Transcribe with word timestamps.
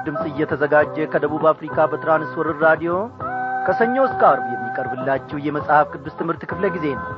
ለምሥራች 0.00 0.06
ድምፅ 0.06 0.24
እየተዘጋጀ 0.30 0.96
ከደቡብ 1.12 1.42
አፍሪካ 1.50 1.76
በትራንስወርር 1.90 2.56
ራዲዮ 2.64 2.92
ከሰኞ 3.66 3.96
እስከ 4.06 4.22
አርብ 4.30 4.46
የሚቀርብላችሁ 4.52 5.38
የመጽሐፍ 5.46 5.86
ቅዱስ 5.94 6.14
ትምህርት 6.20 6.42
ክፍለ 6.50 6.64
ጊዜ 6.74 6.86
ነው። 6.94 7.08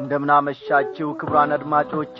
እንደምናመሻችሁ 0.00 1.08
ክቡራን 1.20 1.52
አድማጮቼ 1.54 2.18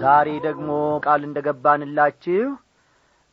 ዛሬ 0.00 0.28
ደግሞ 0.46 0.70
ቃል 1.04 1.22
እንደ 1.26 1.38
ገባንላችሁ 1.46 2.44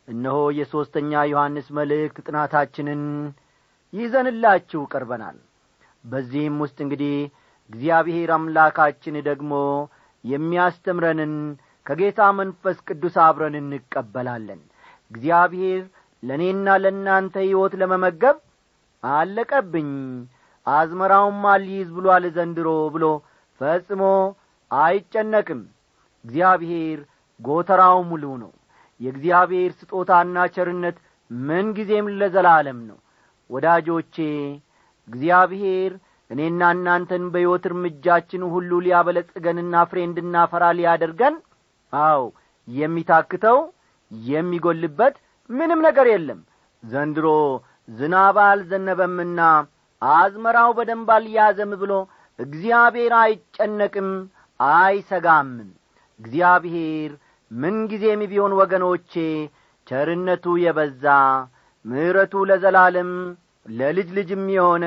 እነሆ 0.07 0.37
የሦስተኛ 0.57 1.21
ዮሐንስ 1.31 1.69
መልእክት 1.77 2.17
ጥናታችንን 2.27 3.01
ይዘንላችሁ 3.93 4.81
ቀርበናል 4.91 5.37
በዚህም 6.03 6.55
ውስጥ 6.63 6.77
እንግዲህ 6.85 7.15
እግዚአብሔር 7.69 8.29
አምላካችን 8.35 9.15
ደግሞ 9.27 9.53
የሚያስተምረንን 10.23 11.33
ከጌታ 11.85 12.21
መንፈስ 12.39 12.77
ቅዱስ 12.87 13.15
አብረን 13.25 13.55
እንቀበላለን። 13.61 14.61
እግዚአብሔር 15.11 15.81
ለእኔና 16.23 16.67
ለእናንተ 16.83 17.35
ሕይወት 17.45 17.73
ለመመገብ 17.81 18.37
አለቀብኝ 19.03 19.89
አዝመራውም 20.67 21.39
አልይዝ 21.51 21.87
ብሏል 21.95 22.25
ዘንድሮ 22.35 22.67
ብሎ 22.95 23.05
ፈጽሞ 23.61 24.03
አይጨነቅም። 24.71 25.61
እግዚአብሔር 26.25 26.99
ጎተራው 27.39 27.99
ሙሉ 28.09 28.25
ነው። 28.43 28.51
የእግዚአብሔር 28.99 29.71
ስጦታና 29.79 30.37
ቸርነት 30.55 30.97
ምንጊዜም 31.31 32.07
ለዘላለም 32.19 32.79
ነው። 32.89 32.97
ወዳጆቼ 33.49 34.15
እግዚአብሔር 35.11 35.91
እኔና 36.29 36.61
እናንተን 36.75 37.23
በሕይወት 37.33 37.63
እርምጃችን 37.69 38.43
ሁሉ 38.53 38.71
ሊያበለጽገንና 38.85 39.75
ፍሬ 39.89 39.99
እንድናፈራ 40.07 40.63
ሊያደርገን? 40.77 41.35
አው 41.93 42.23
የሚታክተው 42.67 43.57
የሚጐልበት 44.11 45.15
ምንም 45.49 45.79
ነገር 45.87 46.07
የለም። 46.11 46.39
ዘንድሮ 46.83 47.27
ዝናብ 47.89 48.37
አልዘነበምና 48.45 49.39
አዝመራው 50.01 50.69
በደንብ 50.77 51.09
አልያዘም 51.15 51.71
ብሎ 51.81 51.93
እግዚአብሔር 52.39 53.13
አይጨነቅም 53.21 54.09
አይሰጋምም። 54.59 55.69
እግዚአብሔር 56.19 57.11
ምንጊዜም 57.51 58.21
ቢሆን 58.31 58.53
ወገኖቼ 58.61 59.13
ቸርነቱ 59.87 60.45
የበዛ 60.63 61.05
ምሕረቱ 61.85 62.33
ለዘላለም 62.49 63.11
ለልጅ 63.65 64.09
ልጅም 64.17 64.43
የሆነ 64.55 64.85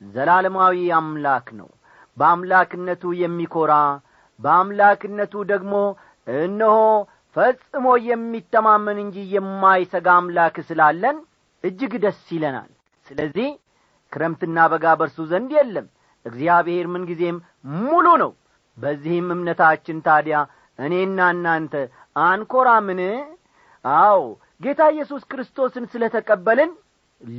ዘላለማዊ 0.00 0.78
አምላክ 0.98 1.46
ነው። 1.58 1.68
በአምላክነቱ 2.16 3.12
የሚኰራ 3.20 3.72
በአምላክነቱ 4.40 5.34
ደግሞ 5.52 5.74
እነሆ 6.26 6.76
ፈጽሞ 7.36 7.86
የሚተማመን 8.08 8.98
እንጂ 9.04 9.16
የማይሰጋ 9.34 10.08
አምላክ 10.20 10.56
ስላለን 10.68 11.16
እጅግ 11.64 11.92
ደስ 12.04 12.22
ይለናል። 12.34 12.70
ስለዚህ 13.06 13.48
ክረምትና 14.12 14.58
በጋ 14.72 14.86
በርሱ 15.00 15.18
ዘንድ 15.30 15.50
የለም። 15.58 15.86
እግዚአብሔር 16.26 16.86
ምንጊዜም 16.92 17.36
ሙሉ 17.80 18.06
ነው። 18.22 18.32
በዚህም 18.78 19.28
እምነታችን 19.34 19.98
ታዲያ 20.06 20.36
እኔና 20.78 21.20
እናንተ 21.34 21.74
አንኰራምን 22.22 23.00
አዎ 23.84 24.20
ጌታ 24.62 24.82
ኢየሱስ 24.94 25.22
ክርስቶስን 25.30 25.84
ስለ 25.92 26.04
ተቀበልን 26.14 26.70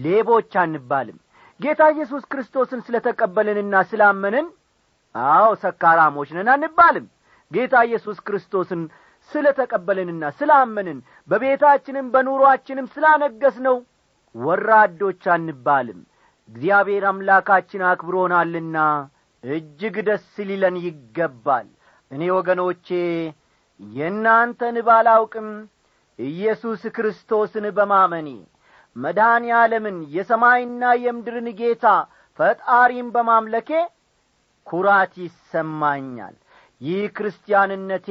ሌቦች 0.02 0.52
አንባልም። 0.62 1.18
ጌታ 1.60 1.82
ኢየሱስ 1.94 2.24
ክርስቶስን 2.32 2.80
ስለ 2.88 2.98
ተቀበልንና 3.06 3.76
ስላመንን 3.90 4.46
አዎ 5.16 5.48
ሰካራሞች 5.64 6.30
ነን 6.38 6.50
አንባልም። 6.54 7.06
ጌታ 7.52 7.76
ኢየሱስ 7.88 8.18
ክርስቶስን 8.28 8.82
ስለ 9.32 9.46
ተቀበልንና 9.58 10.24
ስላመንን 10.40 11.00
በቤታችንም 11.30 12.06
በኑሮአችንም 12.14 12.86
ስላነገስ 12.94 13.56
ነው 13.66 13.76
ወራዶች 14.36 15.24
አንባልም። 15.36 16.00
እግዚአብሔር 16.50 17.04
አምላካችን 17.10 17.82
አክብሮናልና 17.90 18.78
እጅግ 19.44 19.96
ደስ 20.08 20.30
ሊለን 20.48 20.78
ይገባል። 20.86 21.68
እኔ 22.12 22.22
ወገኖቼ 22.38 22.88
የእናንተን 23.80 24.78
ባላውቅም 24.88 25.50
ኢየሱስ 26.20 26.82
ክርስቶስን 26.96 27.66
በማመኔ 27.78 28.30
መድኃኔ 28.96 29.46
ዓለምን 29.58 29.98
የሰማይና 30.16 30.84
የምድርን 31.04 31.48
ጌታ 31.60 31.86
ፈጣሪም 32.40 33.08
በማምለኬ 33.16 33.70
ኩራት 34.68 35.14
ይሰማኛል። 35.24 36.36
ይህ 36.82 37.04
ክርስቲያንነቴ 37.18 38.08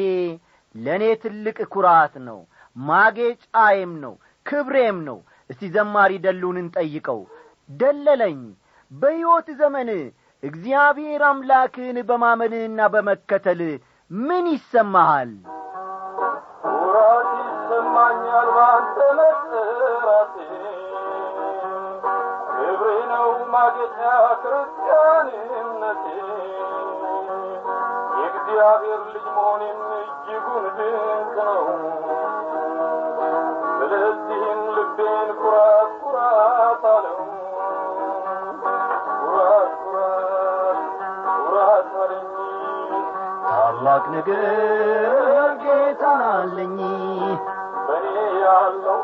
ለእኔ 0.74 1.04
ትልቅ 1.22 1.58
ኩራት 1.74 2.14
ነው። 2.28 2.38
ማጌጫዬም 2.76 3.92
ነው። 4.04 4.14
ክብሬም 4.46 4.98
ነው። 5.08 5.18
እስቲ 5.50 5.70
ዘማሪ 5.74 6.12
ደሉንን 6.24 6.66
ጠይቀው። 6.76 7.20
ደለለኝ። 7.70 8.40
በሕይወት 8.92 9.48
ዘመን 9.60 9.88
እግዚአብሔር 10.42 11.22
አምላክህን 11.28 11.98
በማመንህና 12.08 12.80
በመከተል 12.94 13.62
ምን 14.10 14.44
ይሰማሃል 14.52 15.32
ነው 23.48 23.54
ማጌጫ 23.54 23.98
ክርስቲያንነቴ 24.42 26.04
የእግዚአብሔር 28.18 29.00
ልጅ 29.06 29.26
መሆኔም 29.28 29.80
እጅጉን 29.98 30.64
ድንቅ 30.76 31.36
ነው። 31.40 31.62
ስለዚህም 33.78 34.60
ልቤን 34.76 35.30
ኩራት 35.40 35.92
ኩራት 36.02 36.84
አለው 36.90 37.18
ኩራት 39.22 39.72
ኩራት 39.82 40.80
ኩራት 41.38 41.92
አለኝ። 42.02 42.26
ታላቅ 43.46 44.04
ነገር 44.10 44.44
ጌታ 45.62 46.04
አለኝ። 46.32 46.78
በእኔ 47.86 48.16
ያለው 48.42 49.00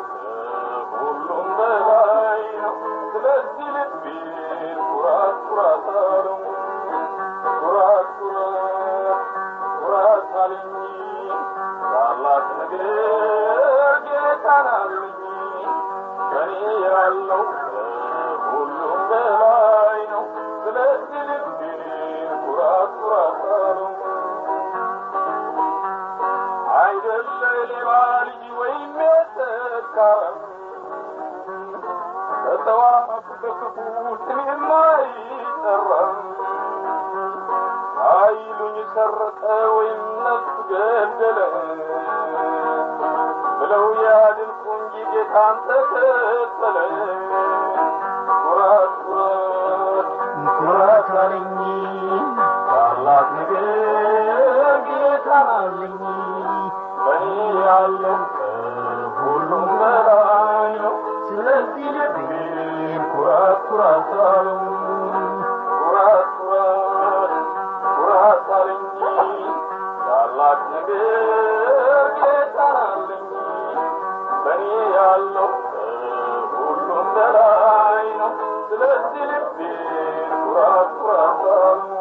ሁሉም 76.54 77.06
በላይ 77.14 78.06
ነው 78.18 78.32
ስለዚህ 78.68 79.24
ልቤን 79.30 80.32
ኩራት 80.44 80.90
ኩራት 80.98 81.42
አለው 81.56 81.93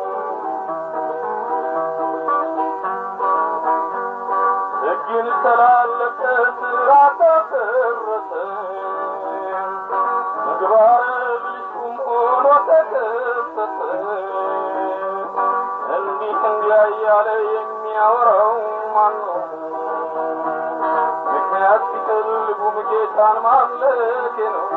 እያለ 16.87 17.27
የሚያወራው 17.47 18.51
ማን 18.95 19.15
ነው? 19.21 19.37
ምክንያት 21.27 21.83
ሲፈልጉም 21.89 22.77
ጌታን 22.89 23.37
ማምለኬ 23.45 24.37
ነው። 24.55 24.67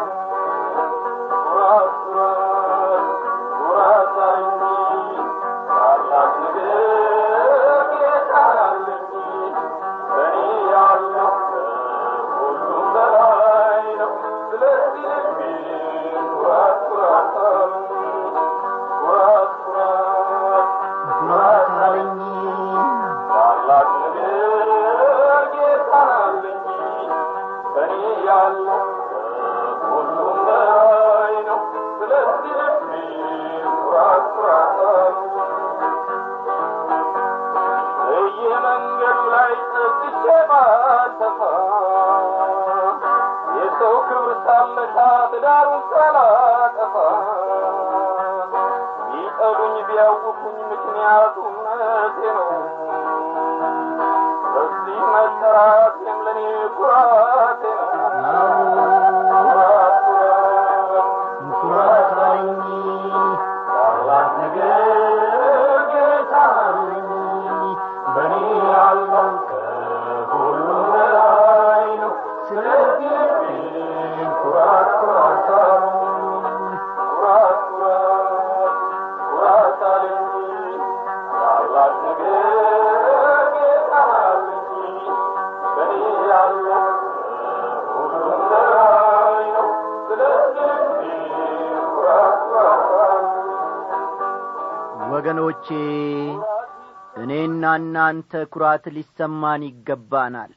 እናንተ 97.77 98.43
ኩራት 98.53 98.85
ሊሰማን 98.97 99.63
ይገባናል። 99.69 100.53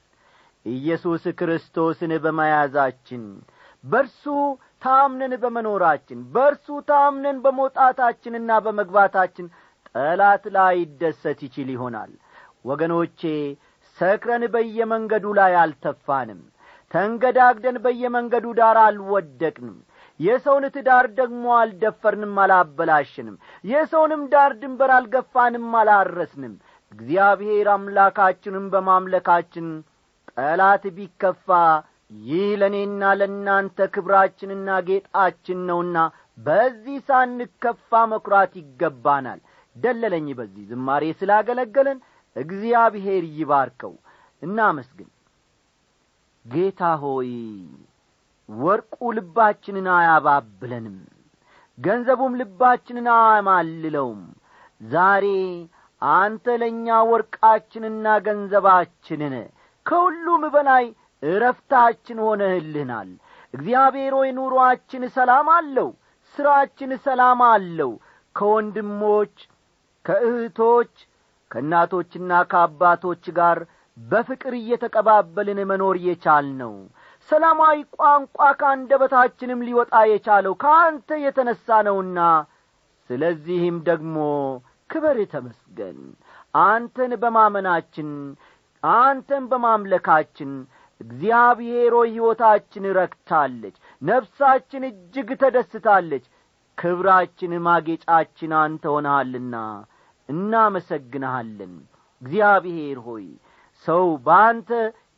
ኢየሱስ 0.66 1.24
ክርስቶስን 1.40 2.12
በመያዛችን 2.24 3.24
በርሱ 3.84 4.24
ታምነን 4.86 5.34
በመኖራችን 5.44 6.20
በርሱ 6.34 6.68
ታምነን 6.90 7.38
በመውጣታችንና 7.44 8.52
በመግባታችን 8.66 9.48
ጠላት 9.90 10.44
ላይ 10.56 10.74
ይደሰት 10.82 11.40
ይችል 11.48 11.70
ይሆናል። 11.76 12.12
ወገኖቼ 12.66 13.22
ሰክረን 13.98 14.44
በየመንገዱ 14.54 15.26
ላይ 15.40 15.54
አልተፋንም። 15.62 16.42
ተንገዳግደን 16.92 17.78
በየመንገዱ 17.84 18.46
ዳር 18.60 18.78
አልወደቅንም። 18.84 19.78
የሰውን 20.20 20.66
ትዳር 20.76 21.06
ደግሞ 21.20 21.44
አልደፈርንም 21.58 22.34
አላበላሽንም 22.44 23.36
የሰውንም 23.64 24.24
ዳር 24.34 24.54
ድንበር 24.62 24.92
አልገፋንም 24.96 25.68
አላረስንም 25.82 26.54
እግዚአብሔር 26.92 27.68
አምላካችንም 27.74 28.66
በማምለካችን 28.74 29.68
ጠላት 30.32 30.84
ቢከፋ 30.98 31.48
ይህ 32.24 32.48
ለእኔና 32.62 33.12
ለእናንተ 33.20 33.88
ክብራችንና 33.96 34.78
ጌጣችን 34.88 35.60
ነውና 35.70 35.98
በዚህ 36.38 36.98
ሳንከፋ 37.08 38.02
መኩራት 38.12 38.54
ይገባናል። 38.62 39.40
ደለለኝ 39.76 40.28
በዚህ 40.40 40.64
ዝማሬ 40.72 41.04
ስላገለገለን 41.20 42.00
እግዚአብሔር 42.36 43.24
ይባርከው። 43.38 43.94
እናመስግን። 44.42 45.10
ጌታ 46.46 46.82
ሆይ 47.02 47.32
ወርቁ 48.50 48.98
ልባችንን 49.18 49.88
አያባብለንም 49.96 50.98
ገንዘቡም 51.78 52.34
ልባችንን 52.40 53.08
አያማልለውም። 53.18 54.22
ዛሬ 54.82 55.26
አንተ 56.01 56.46
ለእኛ 56.62 56.98
ወርቃችንና 57.10 58.06
ገንዘባችንን 58.25 59.36
ከሁሉም 59.86 60.44
በላይ 60.54 60.86
እረፍታችን 61.24 62.19
ሆነህልናል። 62.25 63.10
እግዚአብሔር 63.54 64.13
ሆይ 64.18 64.30
ኑሮአችን 64.38 65.04
ሰላም 65.18 65.48
አለው 65.56 65.90
ሥራችን 66.38 66.92
ሰላም 67.06 67.42
አለው። 67.50 67.92
ከወንድሞች 68.36 69.36
ከእህቶች 70.06 70.94
ከእናቶችና 71.51 72.31
ከአባቶች 72.52 73.24
ጋር 73.38 73.57
በፍቅር 73.98 74.54
እየተቀባበልን 74.60 75.60
መኖር 75.69 75.95
የቻል 76.06 76.48
ነው 76.60 76.74
ሰላማዊ 77.30 77.78
ቋንቋ 77.95 78.38
ከአንደበታችንም 78.60 79.63
ሊወጣ 79.68 79.95
የቻለው 80.12 80.54
ከአንተ 80.62 81.18
የተነሣ 81.24 81.80
ነውና 81.88 82.19
ስለዚህም 83.10 83.78
ደግሞ 83.90 84.16
ክበር 84.90 85.18
ተመስገን። 85.34 86.00
አንተን 86.64 87.12
በማመናችን 87.22 88.10
አንተን 88.84 89.44
በማምለካችን 89.52 90.52
እግዚአብሔር 91.02 91.92
ሆይ 91.98 92.10
ሕይወታችን 92.12 92.86
ረክታለች 92.98 93.76
ነፍሳችን 94.02 94.84
እጅግ 94.90 95.30
ተደስታለች 95.42 96.26
ክብራችን 96.78 97.54
ማጌጫችን 97.68 98.52
አንተ 98.62 98.84
ሆነሃልና 98.94 99.56
እናመሰግንሃለን። 100.30 101.74
እግዚአብሔር 102.22 102.98
ሆይ 103.06 103.26
ሰው 103.88 104.06
በአንተ 104.26 104.69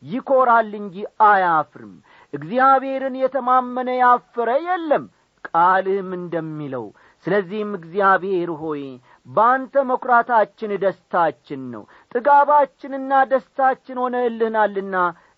ይኰራል 0.03 0.71
እንጂ 0.79 0.95
አያፍርም። 1.25 1.93
እግዚአብሔርን 2.33 3.15
የተማመነ 3.21 3.89
ያፈረ 3.99 4.49
የለም 4.67 5.03
ቃልህም 5.45 6.09
እንደሚለው። 6.17 6.85
ስለዚህም 7.25 7.71
እግዚአብሔር 7.79 8.49
ሆይ 8.61 8.83
በአንተ 9.27 9.83
መኵራታችን 9.89 10.71
ደስታችን 10.83 11.61
ነው። 11.73 11.83
ጥጋባችንና 12.11 13.11
ደስታችን 13.31 13.99
ሆነህልናልና 14.03 14.95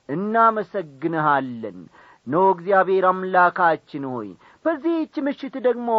እናመሰግንሃለን። 0.10 1.80
ኖ 2.28 2.42
እግዚአብሔር 2.54 3.06
አምላካችን 3.10 4.04
ሆይ 4.12 4.30
በዚህች 4.66 5.16
ምሽት 5.25 5.56
ደግሞ 5.66 5.90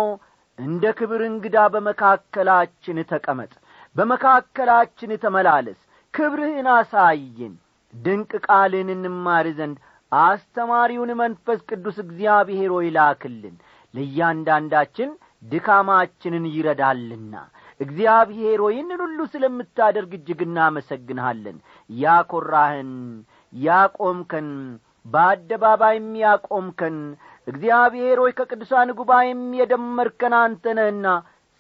እንደ 0.58 0.84
ክብር 0.98 1.22
እንግዳ 1.28 1.56
በመካከላችን 1.74 2.98
ተቀመጥ 3.10 3.52
በመካከላችን 3.96 5.10
ተመላለስ 5.24 5.80
ክብርህን 6.14 6.68
አሳየን 6.74 7.54
ድንቅ 7.94 8.32
ቃልን 8.46 8.88
እንማር 8.94 9.46
ዘንድ 9.58 9.76
አስተማሪውን 10.12 11.10
መንፈስ 11.20 11.60
ቅዱስ 11.70 11.96
እግዚአብሔር 12.04 12.70
ሆይ 12.76 12.88
ለእያንዳንዳችን 13.94 15.10
ድካማችንን 15.52 16.44
ይረዳልና 16.54 17.34
እግዚአብሔር 17.80 18.60
ይህንን 18.68 19.00
ሁሉ 19.04 19.20
ስለምታደርግ 19.32 20.12
እጅግ 20.18 20.40
እናመሰግንሃለን። 20.46 21.56
ያኰራህን 21.90 22.92
ያቆምከን 23.52 24.48
በአደባባይም 25.06 26.10
ያቆምከን 26.22 26.96
እግዚአብሔር 27.46 28.18
ሆይ 28.22 28.32
ከቅዱሳን 28.38 28.90
ጉባኤም 28.98 29.42
የደመርከን 29.58 30.34
አንተ 30.40 30.74
ነህና 30.78 31.06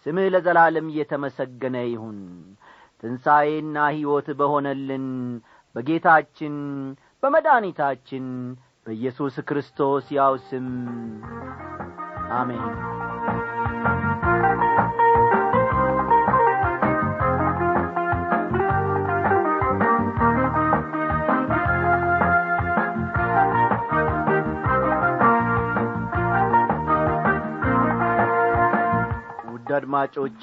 ስምህ 0.06 0.28
ለዘላለም 0.34 0.86
እየተመሰገነ 0.92 1.76
ይሁን። 1.88 2.18
ትንሣኤና 3.02 3.76
ሕይወት 3.94 4.28
በሆነልን 4.38 5.06
በጌታችን 5.74 6.56
በመድኃኒታችን 7.22 8.26
በኢየሱስ 8.86 9.36
ክርስቶስ 9.48 10.06
ያው 10.16 10.34
ስም። 10.48 10.68
አሜን 12.34 12.64
አድማጮቼ 29.76 30.42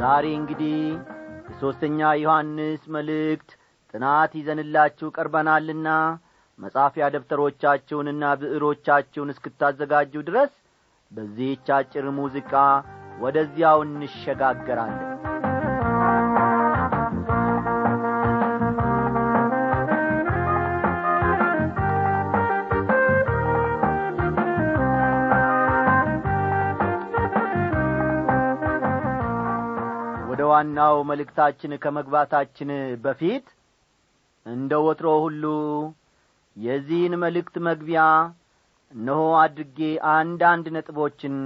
ዛሬ 0.00 0.24
እንግዲህ 0.38 0.78
የሦስተኛ 1.50 2.10
ዮሐንስ 2.22 2.82
መልእክት 2.96 3.50
ጥናት 3.94 4.32
ይዘንላችሁ 4.38 5.08
ቀርበናልና 5.16 5.88
መጻፊያ 6.58 7.04
ደብተሮቻችሁንና 7.14 8.24
ብዕሮቻችሁን 8.40 9.32
እስክታዘጋጁ 9.34 10.22
ድረስ 10.28 10.52
በዚህች 11.12 11.68
አጭር 11.78 12.06
ሙዚቃ 12.18 12.52
ወደዚያው 13.20 13.80
እንሸጋገራለን 13.86 15.13
ዋናው 30.54 30.96
መልእክታችን 31.10 31.72
ከመግባታችን 31.82 32.70
በፊት 33.04 33.46
እንደ 34.46 34.72
ወትሮ 34.86 35.08
ሁሉ 35.24 35.44
የዚህን 36.56 37.14
መልእክት 37.22 37.54
መግቢያ 37.66 38.02
እነሆ 38.92 39.22
አድርጌ 39.40 39.78
አንዳንድ 40.12 40.66
ነጥቦችን 40.74 41.36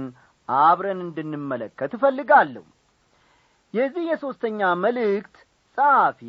አብረን 0.49 0.99
እንድንመለከት 1.05 1.91
እፈልጋለሁ። 1.97 2.63
የዚህ 3.73 4.03
የሦስተኛ 4.09 4.69
መልእክት 4.83 5.35
ጸሐፊ 5.77 6.21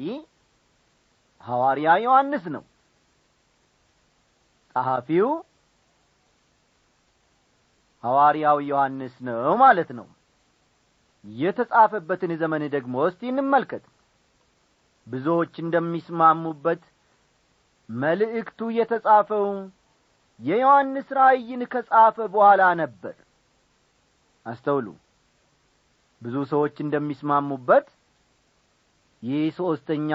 ሐዋርያ 1.45 1.91
ዮሐንስ 2.05 2.45
ነው። 2.55 2.65
ጸሐፊው 4.77 5.29
ሐዋርያው 8.05 8.59
ዮሐንስ 8.69 9.15
ነው 9.27 9.55
ማለት 9.63 9.91
ነው 9.99 10.07
የተጻፈበትን 11.25 12.33
ዘመን 12.43 12.63
ደግሞ 12.75 12.95
እስቲ 13.09 13.23
እንመልከት። 13.33 13.85
ብዙዎች 15.07 15.55
እንደሚስማሙበት 15.63 16.83
መልእክቱ 17.89 18.69
የተጻፈው 18.77 19.47
የዮሐንስ 20.41 21.09
ራእይን 21.19 21.63
ከጻፈ 21.73 22.17
በኋላ 22.35 22.63
ነበር። 22.81 23.17
አስተውሉ። 24.47 24.87
ብዙ 26.23 26.37
ሰዎች 26.53 26.77
እንደሚስማሙበት 26.85 27.87
ይህ 29.23 29.43
ሦስተኛ 29.59 30.11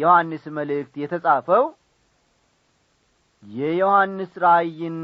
ዮሐንስ 0.00 0.44
መልእክት 0.56 0.94
የተጻፈው 1.02 1.64
የዮሐንስ 3.42 4.32
ራእይን 4.44 4.98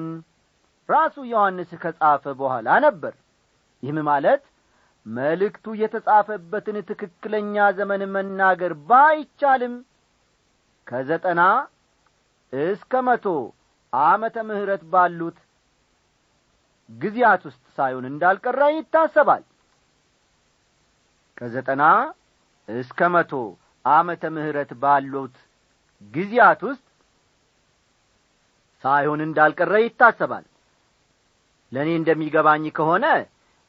ራሱ 0.88 1.16
ዮሐንስ 1.30 1.70
ከጻፈ 1.82 2.24
በኋላ 2.40 2.68
ነበር። 2.86 3.14
ይህም 3.82 3.98
ማለት 4.08 4.42
መልእክቱ 5.06 5.74
የተጻፈበትን 5.80 6.76
ትክክለኛ 6.88 7.56
ዘመን 7.78 8.02
መናገር 8.14 8.72
ባይቻልም 8.88 9.74
ከዘጠና 10.86 11.42
እስከ 12.52 13.02
መቶ 13.06 13.26
ዓመተ 13.92 14.36
ምሕረት 14.48 14.82
ባሉት 14.92 15.38
ጊዜያት 16.90 17.42
ውስጥ 17.48 17.62
ሳይሆን 17.78 18.04
እንዳልቀረ 18.10 18.60
ይታሰባል። 18.74 19.42
ከዘጠና 21.38 21.84
እስከ 22.68 23.08
መቶ 23.14 23.32
ዓመተ 23.84 24.24
ምሕረት 24.36 24.70
ባሉት 24.82 25.34
ጊዜያት 26.12 26.60
ውስጥ 26.68 26.84
ሳይሆን 28.84 29.20
እንዳልቀረ 29.26 29.74
ይታሰባል። 29.84 30.44
ለእኔ 31.72 31.90
እንደሚገባኝ 32.00 32.64
ከሆነ 32.78 33.06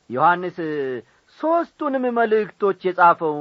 ዮሐንስ 0.09 0.57
ሦስቱንም 1.39 2.05
መልእክቶች 2.17 2.79
የጻፈው 2.87 3.37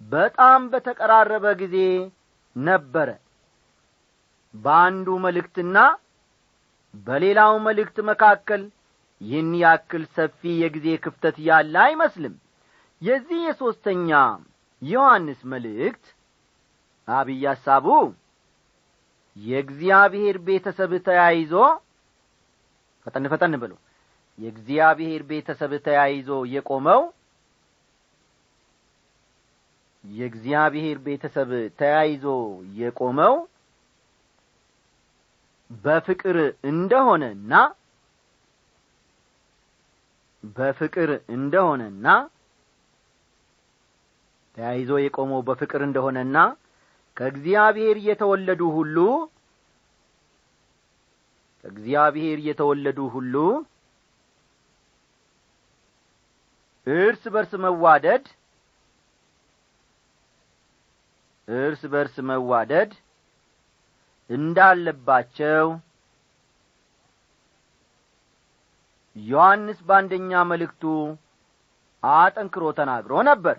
በጣም 0.00 0.60
በተቀራረበ 0.72 1.46
ጊዜ 1.60 1.76
ነበረ። 2.56 3.08
በአንዱ 4.54 5.08
መልእክትና 5.24 5.78
በሌላው 7.06 7.52
መልእክት 7.66 7.98
መካከል 8.08 8.62
ይህን 9.20 9.50
ያክል 9.62 10.04
ሰፊ 10.16 10.40
የጊዜ 10.60 10.86
ክፍተት 11.04 11.36
ያለ 11.48 11.74
አይመስልም። 11.84 12.34
የዚህ 13.02 13.40
የሦስተኛ 13.46 14.10
ዮሐንስ 14.82 15.40
መልእክት 15.52 16.04
አብይ 17.08 17.44
ሐሳቡ 17.50 17.86
የእግዚአብሔር 19.36 20.36
ቤተሰብ 20.46 20.92
ተያይዞ 21.06 21.52
ፈጠን 23.06 23.26
ፈጠን 23.32 23.54
ብሎ 23.62 23.72
የእግዚአብሔር 24.40 25.22
ቤተሰብ 25.30 25.72
ተያይዞ 25.86 26.28
የቆመው 26.52 27.02
የእግዚአብሔር 30.04 30.98
ቤተሰብ 31.06 31.50
ተያይዞ 31.80 32.24
የቆመው 32.78 33.34
በፍቅር 35.84 36.36
እንደሆነና 36.70 37.52
በፍቅር 40.56 41.10
እንደሆነና 41.34 42.06
ተያይዞ 44.56 44.92
የቆመው 45.02 45.40
በፍቅር 45.48 45.82
እንደሆነና 45.88 46.36
ከእግዚአብሔር 47.16 47.96
የተወለዱ 48.08 48.62
ሁሉ 48.76 48.96
ከእግዚአብሔር 51.64 52.38
የተወለዱ 52.48 53.00
ሁሉ 53.14 53.34
እርስ 56.90 57.22
በርስ 57.34 57.52
መዋደድ 57.64 58.24
እርስ 61.48 61.82
በርስ 61.92 62.16
መዋደድ 62.28 62.90
እንዳለባቸው 64.30 65.66
ዮሐንስ 69.16 69.78
በአንደኛ 69.88 70.42
መልእክቱ 70.50 70.82
አጠንክሮ 72.02 72.64
ተናግሮ 72.78 73.14
ነበር። 73.30 73.56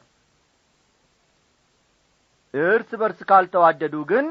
እርስ 2.54 2.90
በርስ 3.02 3.20
ካልተዋደዱ 3.30 3.96
ግን 4.12 4.26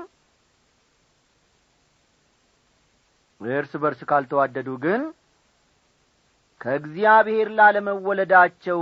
እርስ 3.41 3.73
በርስ 3.83 4.01
ካልተዋደዱ 4.11 4.71
ግን 4.85 5.03
ከእግዚአብሔር 6.61 7.49
ላለመወለዳቸው 7.59 8.81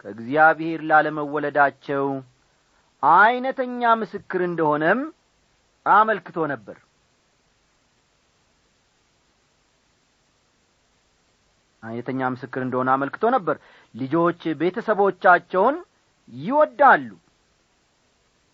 ከእግዚአብሔር 0.00 0.80
ላለመወለዳቸው 0.90 2.06
ዐይነተኛ 3.02 3.90
ምስክር 4.00 4.40
እንደሆነም 4.48 5.00
አመልክቶ 5.86 6.38
ነበር። 6.52 6.76
ዐይነተኛ 11.82 12.20
ምስክር 12.32 12.60
እንደሆነ 12.64 12.88
አመልክቶ 12.94 13.24
ነበር። 13.34 13.56
ልጆች 13.94 14.40
ቤተሰቦቻቸውን 14.60 15.76
ይወዳሉ። 16.32 17.08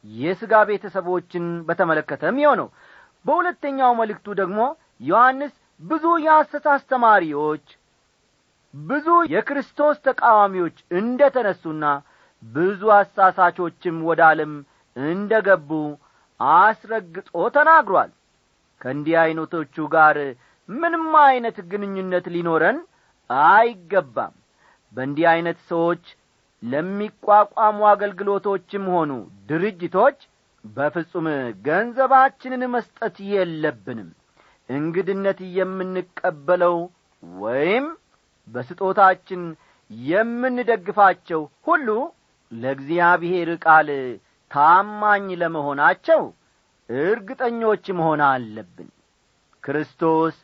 የሥጋ 0.04 0.54
ቤተሰቦችን 0.68 1.44
በተመለከተም 1.68 2.36
የሆነው። 2.42 2.68
በሁለተኛው 3.24 3.92
መልእክቱ 4.00 4.26
ደግሞ 4.40 4.60
ዮሐንስ 5.08 5.54
ብዙ 5.80 6.04
የሐሰት 6.24 6.66
አስተማሪዎች 6.72 7.66
ብዙ 8.74 9.06
የክርስቶስ 9.32 9.96
ተቃዋሚዎች 10.06 10.76
እንደ 10.98 11.28
ተነሱና 11.34 11.84
ብዙ 12.42 12.82
አሳሳቾችም 12.96 13.96
ወደ 14.08 14.20
ዓለም 14.28 14.52
እንደ 14.96 15.32
ገቡ 15.46 15.70
አስረግጦ 16.40 17.28
ተናግሯል። 17.56 18.10
ከእንዲህ 18.80 19.14
ዐይነቶቹ 19.22 19.86
ጋር 19.94 20.16
ምንም 20.68 21.06
ዐይነት 21.22 21.58
ግንኙነት 21.70 22.26
ሊኖረን 22.34 22.78
አይገባም። 23.48 24.34
በእንዲህ 24.94 25.26
ዐይነት 25.32 25.58
ሰዎች 25.70 26.04
ለሚቋቋሙ 26.62 27.78
አገልግሎቶችም 27.92 28.84
ሆኑ 28.94 29.10
ድርጅቶች 29.48 30.18
በፍጹም 30.64 31.26
ገንዘባችንን 31.66 32.62
መስጠት 32.74 33.16
የለብንም 33.32 34.08
እንግድነት 34.68 35.38
የምንቀበለው 35.56 36.76
ወይም 37.40 37.86
በስጦታችን 38.48 39.42
የምንደግፋቸው 39.90 41.42
ሁሉ 41.66 41.88
ለእግዚአብሔር 42.52 43.50
ቃል 43.64 43.88
ታማኝ 44.50 45.26
ለመሆናቸው 45.40 46.22
እርግጠኞች 46.88 47.84
መሆን 47.98 48.20
አለብን። 48.28 48.88
ክርስቶስ 49.64 50.34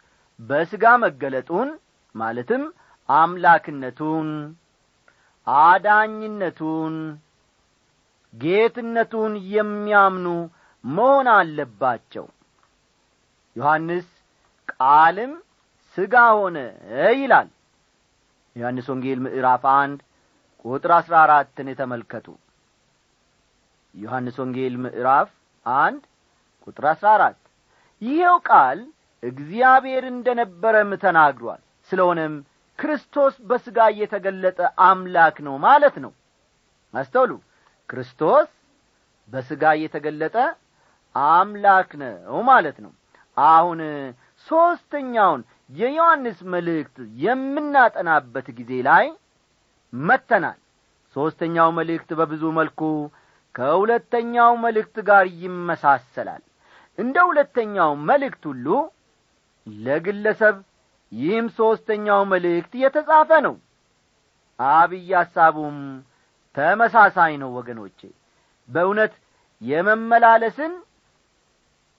በሥጋ 0.40 0.84
መገለጡን 1.02 1.68
ማለትም 2.14 2.62
አምላክነቱን 3.08 4.28
አዳኝነቱን 5.46 6.96
ጌትነቱን 8.34 9.32
የሚያምኑ 9.54 10.26
መሆን 10.84 11.26
አለባቸው። 11.34 12.26
ዮሐንስ 13.56 14.08
ቃልም 14.72 15.32
ሥጋ 15.96 16.14
ሆነ 16.36 16.56
ይላል። 17.16 17.48
ዮሐንስ 18.56 18.86
ወንጌል 18.92 19.18
ምዕራፍ 19.24 19.62
አንድ 19.74 19.98
ቁጥር 20.64 20.92
አሥራ 20.96 21.14
አራትን 21.24 21.68
ተመልከቱ 21.78 22.26
ዮሐንስ 23.94 24.36
ወንጌል 24.42 24.74
ምዕራፍ 24.84 25.30
አንድ 25.66 26.02
ቁጥር 26.66 26.84
አሥራ 26.92 27.08
አራት 27.16 27.38
ይኸው 28.02 28.36
ቃል 28.48 28.78
እግዚአብሔር 29.22 30.04
እንደ 30.10 30.28
ነበረም 30.40 30.90
ተናግሯል። 31.02 31.60
ስለሆነም 31.90 32.34
ክርስቶስ 32.78 33.34
በሥጋ 33.48 33.78
የተገለጠ 33.98 34.58
አምላክ 34.86 35.36
ነው 35.46 35.54
ማለት 35.64 35.96
ነው። 36.04 36.12
አስተውሉ። 36.94 37.32
ክርስቶስ 37.88 38.48
በሥጋ 39.28 39.64
የተገለጠ 39.82 40.36
አምላክ 41.14 41.90
ነው 42.00 42.38
ማለት 42.48 42.76
ነው። 42.84 42.92
አሁን 43.36 43.80
ሦስተኛውን 44.46 45.42
የዮሐንስ 45.70 46.38
መልእክት 46.54 46.96
የምናጠናበት 47.22 48.46
ጊዜ 48.58 48.72
ላይ 48.88 49.06
መተናል 49.92 50.58
ሦስተኛው 51.16 51.68
መልእክት 51.78 52.10
በብዙ 52.18 52.44
መልኩ 52.58 52.80
ከሁለተኛው 53.54 54.52
መልእክት 54.64 54.96
ጋር 55.08 55.24
ይመሳሰላል። 55.42 56.42
እንደ 56.98 57.16
ሁለተኛው 57.28 57.90
መልእክት 58.08 58.42
ሁሉ 58.50 58.66
ለግለሰብ 59.66 60.56
ይህም 61.12 61.46
ሦስተኛው 61.58 62.20
መልእክት 62.32 62.72
የተጻፈ 62.82 63.30
ነው። 63.46 63.54
አብይ 64.58 65.10
ሐሳቡም 65.18 65.76
ተመሳሳይ 66.56 67.34
ነው 67.42 67.50
ወገኖቼ። 67.58 68.00
በእውነት 68.68 69.14
የመመላለስን 69.62 70.72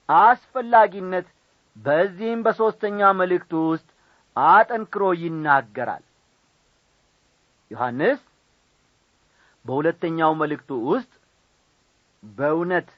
አስፈላጊነት 0.08 1.28
በዚህም 1.76 2.40
በሦስተኛ 2.46 3.00
መልእክቱ 3.20 3.52
ውስጥ 3.70 3.88
አጠንክሮ 4.36 5.04
ይናገራል። 5.22 6.04
ዮሐንስ 7.70 8.20
በሁለተኛው 9.64 10.32
መልእክቱ 10.40 10.70
ውስጥ 10.90 11.12
በእውነት 12.22 12.88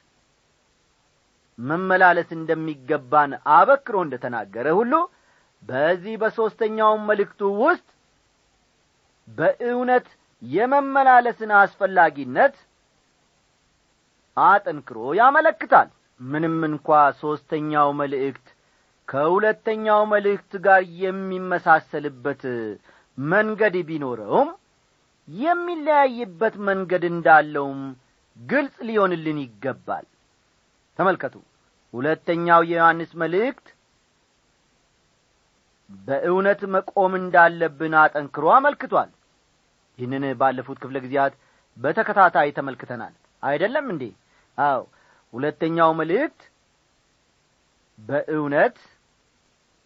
መመላለስ 1.59 2.29
እንደሚገባን 2.37 3.31
አበክሮ 3.53 3.95
እንደ 4.05 4.15
ተናገረ 4.23 4.67
ሁሉ 4.79 4.93
በዚህ 5.63 6.15
በሦስተኛውም 6.21 7.05
መልእክቱ 7.09 7.41
ውስጥ 7.63 7.87
በእውነት 9.27 10.07
የመመላለስን 10.41 11.51
አስፈላጊነት 11.59 12.55
አጠንክሮ 14.37 14.99
ያመለክታል። 15.19 15.87
ምንም 16.21 16.57
እንኳ 16.69 16.87
ሦስተኛው 17.21 17.89
መልእክት 17.99 18.47
ከሁለተኛው 19.07 20.01
መልእክት 20.13 20.53
ጋር 20.65 20.81
የሚመሳሰልበት 21.01 22.41
መንገድ 23.17 23.75
ቢኖረውም 23.89 24.49
የሚለያይበት 25.27 26.55
መንገድ 26.69 27.03
እንዳለውም 27.11 27.79
ግልጽ 28.37 28.75
ሊሆንልን 28.87 29.37
ይገባል። 29.43 30.05
ተመልከቱ። 30.99 31.35
ሁለተኛው 31.93 32.61
የዮሐንስ 32.69 33.11
መልእክት 33.21 33.67
በእውነት 35.89 36.61
መቆም 36.73 37.13
እንዳለብን 37.19 37.93
አጠንክሮ 38.01 38.45
አመልክቷል። 38.55 39.09
ይህንን 39.99 40.25
ባለፉት 40.41 40.77
ክፍለ 40.83 40.97
ጊዜያት 41.05 41.33
በተከታታይ 41.77 42.49
ተመልክተናል። 42.57 43.13
አይደለም 43.43 43.85
እንዴ? 43.93 44.03
አው 44.57 44.81
ሁለተኛው 45.33 45.91
መልእክት 45.99 46.41
በእውነት 47.99 48.77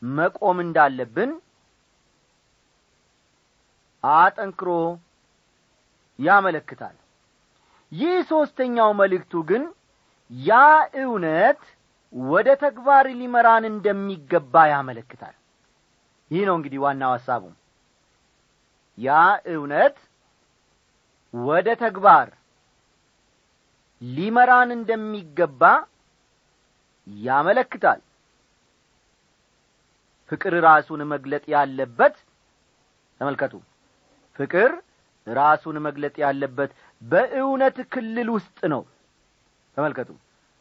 መቆም 0.02 0.58
እንዳለብን 0.64 1.32
አጠንክሮ 4.04 4.70
ያመለክታል። 6.20 6.96
ይህ 7.92 8.16
ሦስተኛው 8.32 8.90
መልእክቱ 9.00 9.34
ግን 9.50 9.64
ያ 10.32 10.52
እውነት 11.02 11.62
ወደ 12.14 12.50
ተግባር 12.64 13.06
ሊመራን 13.20 13.64
እንደሚገባ 13.72 14.56
ያመለክታል። 14.72 15.36
ይህ 16.32 16.44
ነው 16.48 16.56
እንግዲህ 16.58 16.80
ዋናው 16.84 17.12
ሐሳቡ። 17.16 17.44
ያ 18.98 19.10
እውነት 19.54 19.98
ወደ 21.34 21.68
ተግባር 21.82 22.28
ሊመራን 24.02 24.70
እንደሚገባ 24.78 25.62
ያመለክታል 27.08 28.00
ፍቅር 30.32 30.54
ራሱን 30.64 31.02
መግለጥ 31.14 31.44
ያለበት 31.54 32.16
ተመልከቱ። 33.22 33.54
ፍቅር 34.40 34.72
ራሱን 35.28 35.78
መግለጥ 35.88 36.16
ያለበት 36.24 36.72
በእውነት 37.02 37.78
ክልል 37.94 38.30
ውስጥ 38.36 38.60
ነው። 38.74 38.82
ተመልከቱ። 39.78 40.10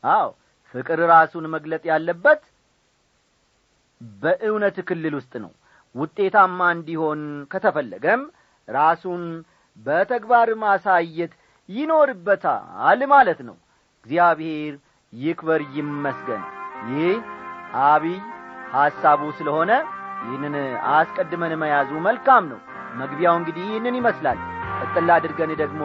አዎ 0.04 0.26
ፍቅር 0.74 0.98
ራሱን 1.12 1.44
መግለጥ 1.54 1.83
ያለበት 1.90 2.42
በእውነት 4.20 4.76
ክልል 4.88 5.14
ውስጥ 5.18 5.33
ነው። 5.44 5.52
ውጤታማ 5.94 6.61
እንዲሆን 6.76 7.20
ከተፈለገም 7.52 8.20
ራሱን 8.68 9.22
በተግባር 9.78 10.48
ማሳየት 10.62 11.33
ይኖርበታል 11.68 13.00
ማለት 13.12 13.40
ነው። 13.48 13.56
እግዚአብሔር 14.06 14.74
ይክበር 15.12 15.61
ይመስገን። 15.76 16.42
ይህ 16.90 17.16
አብይ 17.85 18.16
ሐሳቡ 18.74 19.20
ስለሆነ 19.38 19.70
ይህንን 20.24 20.54
አስቀድመን 20.94 21.52
መያዙ 21.62 21.90
መልካም 22.06 22.44
ነው። 22.52 22.61
መግቢያው 23.00 23.35
እንግዲህ 23.40 23.64
ይህንን 23.68 23.98
ይመስላል። 24.00 24.38
ቀጥላ 24.80 25.11
አድርገን 25.18 25.52
ደግሞ 25.62 25.83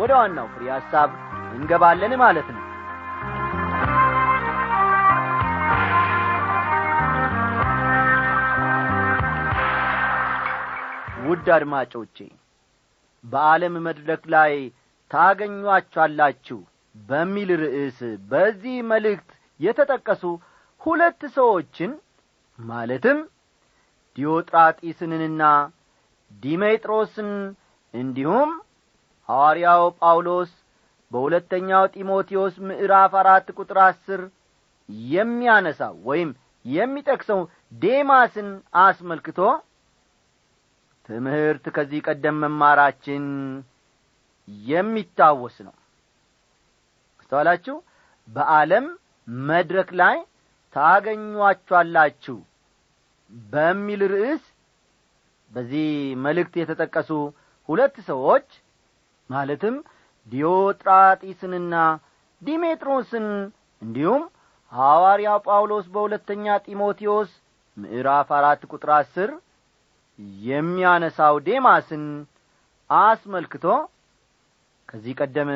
ወደ 0.00 0.12
ዋናው 0.20 0.46
ፍሬ 0.54 0.64
ሐሳብ 0.76 1.10
እንገባለን 1.56 2.14
ማለት 2.22 2.48
ነው። 2.54 2.62
ውድ 11.26 11.46
አድማጮቼ 11.54 12.16
በዓለም 13.24 13.74
መድረክ 13.86 14.22
ላይ 14.34 14.54
ታገኟቸኋላችሁ 15.10 16.58
በሚል 16.94 17.50
ርዕስ 17.62 17.98
በዚህ 18.30 18.76
መልእክት 18.90 19.30
የተጠቀሱ 19.60 20.22
ሁለት 20.80 21.22
ሰዎችን 21.36 21.90
ማለትም 22.58 23.18
ዲዮጥራጢስንንና 24.18 25.42
ዲሜጥሮስን 26.42 27.30
እንዲሁም 27.94 28.50
ሐዋርያው 29.28 29.82
ጳውሎስ 30.00 30.50
በሁለተኛው 31.12 31.84
ጢሞቴዎስ 31.94 32.54
ምዕራፍ 32.68 33.12
አራት 33.20 33.46
ቁጥር 33.58 33.78
አስር 33.86 34.20
የሚያነሳው 35.10 35.94
ወይም 36.08 36.30
የሚጠቅሰው 36.64 37.40
ዴማስን 37.82 38.48
አስመልክቶ 38.82 39.38
ትምህርት 41.08 41.64
ከዚህ 41.76 42.00
ቀደም 42.06 42.36
መማራችን 42.42 43.24
የሚታወስ 44.68 45.56
ነው። 45.66 45.74
አስተዋላችሁ? 47.20 47.76
በዓለም 48.28 48.86
መድረክ 49.48 49.90
ላይ 50.00 50.16
ታገኟቸኋላችሁ 50.76 52.36
በሚል 53.50 54.02
ርዕስ 54.12 54.44
በዚህ 55.50 55.88
መልእክት 56.24 56.54
የተጠቀሱ 56.60 57.10
ሁለት 57.68 57.96
ሰዎች 58.08 58.48
ማለትም 59.30 59.76
ዲዮጥራጢስንና 60.26 61.74
ዲሜጥሮስን 62.42 63.26
እንዲሁም 63.82 64.22
ሐዋርያው 64.72 65.38
ጳውሎስ 65.46 65.86
በሁለተኛ 65.94 66.54
ጢሞቴዎስ 66.66 67.30
ምዕራፍ 67.76 68.28
አራት 68.38 68.62
ቁጥር 68.72 68.90
አስር 68.98 69.30
የሚያነሳው 70.46 71.36
ዴማስን 71.46 72.04
አስመልክቶ 72.90 73.64
ከዚህ 74.88 75.14
ቀደም 75.20 75.50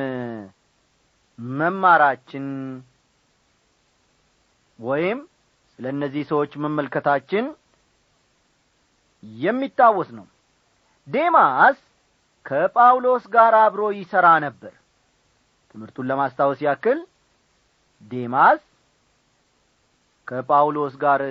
መማራችን 1.39 2.47
ወይም 4.79 5.19
ስለ 5.73 5.85
እነዚህ 5.95 6.23
ሰዎች 6.31 6.53
መመልከታችን 6.63 7.45
የሚታወስ 9.43 10.09
ነው። 10.19 10.27
ዴማስ 11.09 11.79
ከጳውሎስ 12.47 13.25
ጋር 13.35 13.55
አብሮ 13.61 13.83
ይሠራ 13.99 14.27
ነበር። 14.47 14.73
ትምህርቱን 15.71 16.09
ለማስታወስ 16.11 16.61
ያክል 16.67 16.99
ዴማስ 18.11 18.61
ከጳውሎስ 20.29 20.95
ጋር 21.03 21.23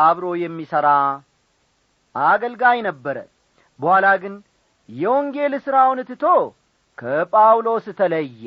አብሮ 0.00 0.26
የሚሠራ 0.42 0.88
አገልጋይ 2.14 2.78
ነበረ። 2.88 3.16
በኋላ 3.80 4.06
ግን 4.22 4.34
የወንጌል 4.88 5.54
ሥራውን 5.64 6.00
ትቶ 6.08 6.24
ከጳውሎስ 6.98 7.86
ተለየ። 7.98 8.44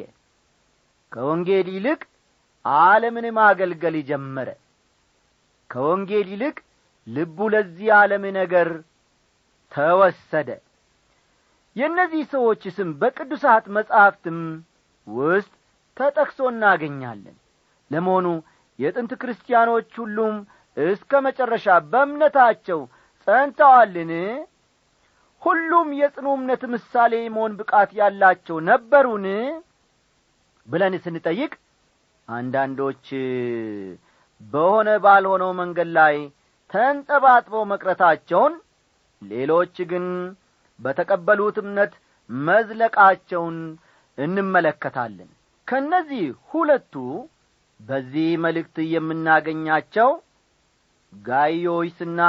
ከወንጌል 1.12 1.68
ይልቅ 1.76 2.02
ዓለምን 2.78 3.26
ማገልገል 3.38 3.96
ጀመረ። 4.10 4.50
ከወንጌል 5.70 6.28
ይልቅ 6.34 6.58
ልቡ 7.08 7.38
ለዚህ 7.54 7.90
ዓለም 7.98 8.24
ነገር 8.38 8.70
ተወሰደ። 9.72 10.50
የእነዚህ 11.76 12.24
ሰዎች 12.34 12.62
ስም 12.76 12.90
በቅዱሳት 13.02 13.66
መጻሕፍትም 13.78 14.40
ውስጥ 15.08 15.52
ተጠቅሶ 15.98 16.40
እናገኛለን። 16.52 17.36
ለመሆኑ 17.92 18.28
የጥንት 18.80 19.12
ክርስቲያኖች 19.22 19.92
ሁሉም 20.02 20.36
እስከ 20.78 21.22
መጨረሻ 21.28 21.68
በእምነታቸው 21.92 22.80
ጸንተዋልን? 23.28 24.12
ሁሉም 25.42 25.88
የጽኑ 26.00 26.28
እምነት 26.38 26.62
ምሳሌ 26.74 27.14
መሆን 27.36 27.54
ብቃት 27.60 27.90
ያላቸው 28.00 28.58
ነበሩን? 28.70 29.26
ብለን 30.68 30.94
ስንጠይቅ 31.04 31.52
አንዳንዶች 32.30 33.06
በሆነ 34.42 34.90
ባልሆነው 35.06 35.52
መንገድ 35.60 35.90
ላይ 35.98 36.16
ተንጠባጥበው 36.74 37.64
መቅረታቸውን 37.72 38.54
ሌሎች 39.22 39.76
ግን 39.92 40.06
በተቀበሉት 40.80 41.58
እምነት 41.64 41.94
መዝለቃቸውን 42.30 43.58
እንመለከታለን። 44.18 45.30
ከእነዚህ 45.68 46.24
ሁለቱ 46.50 46.94
በዚህ 47.80 48.30
መልእክት 48.46 48.78
የምናገኛቸው 48.94 50.10
ጋዮይስና 51.14 52.22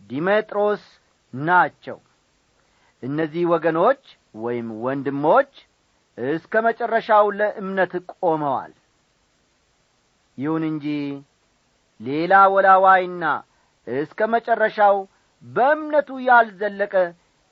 ዲሜጥሮስ 0.00 0.84
ናቸው። 1.34 1.98
እነዚህ 3.02 3.44
ወገኖች 3.52 4.02
ወይም 4.34 4.68
ወንድሞች 4.84 5.52
እስከ 6.18 6.54
መጨረሻው 6.66 7.26
ለእምነት 7.38 7.92
ቆመዋል 8.14 8.72
ይሁን 10.38 10.62
እንጂ 10.70 10.86
ሌላ 12.00 12.34
ወላዋይና 12.54 13.24
እስከ 13.86 14.20
መጨረሻው 14.34 14.96
በእምነቱ 15.44 16.10
ያልዘለቀ 16.28 16.94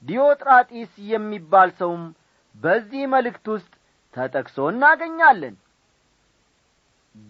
ዲዮጥራጢስ 0.04 0.92
የሚባል 1.10 1.70
ሰውም 1.80 2.04
በዚህ 2.54 3.02
መልእክት 3.14 3.46
ውስጥ 3.54 3.72
ተጠቅሶ 4.16 4.56
እናገኛለን። 4.72 5.56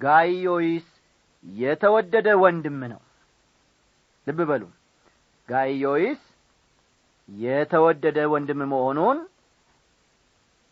ጋይዮስ 0.01 0.87
የተወደደ 1.45 2.29
ወንድም 2.43 2.81
ነው። 2.93 3.01
ልብ 4.27 4.41
በሉ። 4.51 4.63
ጋይዮስ 5.49 6.23
የተወደደ 7.29 8.19
ወንድም 8.33 8.61
መሆኑን 8.73 9.19